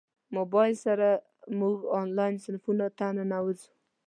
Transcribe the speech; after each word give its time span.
موبایل 0.37 0.75
سره 0.85 1.07
موږ 1.59 1.77
انلاین 1.99 2.35
صنفونو 2.45 2.87
ته 2.97 3.05
ننوځو. 3.17 3.69